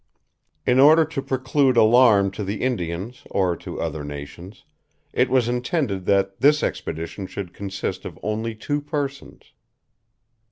In 0.65 0.79
order 0.79 1.05
to 1.05 1.21
preclude 1.21 1.77
alarm 1.77 2.31
to 2.31 2.43
the 2.43 2.63
Indians 2.63 3.21
or 3.29 3.55
to 3.57 3.79
other 3.79 4.03
nations, 4.03 4.65
it 5.13 5.29
was 5.29 5.47
intended 5.47 6.05
that 6.07 6.39
this 6.41 6.63
expedition 6.63 7.27
should 7.27 7.53
consist 7.53 8.03
of 8.03 8.17
only 8.23 8.55
two 8.55 8.81
persons. 8.81 9.53